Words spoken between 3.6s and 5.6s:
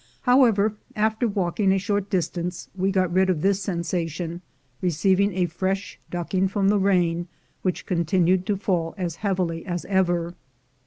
sensation— receiving a